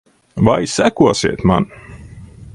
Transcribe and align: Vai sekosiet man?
Vai 0.47 0.65
sekosiet 0.75 1.43
man? 1.51 1.65